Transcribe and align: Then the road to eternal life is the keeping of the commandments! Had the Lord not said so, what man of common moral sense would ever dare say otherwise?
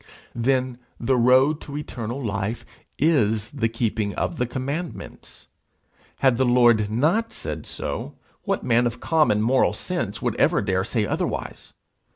Then 0.33 0.79
the 0.99 1.15
road 1.15 1.61
to 1.61 1.77
eternal 1.77 2.25
life 2.25 2.65
is 2.97 3.51
the 3.51 3.69
keeping 3.69 4.15
of 4.15 4.39
the 4.39 4.47
commandments! 4.47 5.47
Had 6.21 6.37
the 6.37 6.43
Lord 6.43 6.89
not 6.89 7.31
said 7.31 7.67
so, 7.67 8.15
what 8.41 8.63
man 8.63 8.87
of 8.87 8.99
common 8.99 9.43
moral 9.43 9.73
sense 9.73 10.19
would 10.19 10.35
ever 10.37 10.59
dare 10.59 10.83
say 10.83 11.05
otherwise? 11.05 11.75